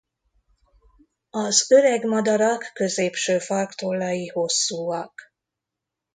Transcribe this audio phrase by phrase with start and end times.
[1.29, 5.33] Az öreg madarak középső faroktollai hosszúak.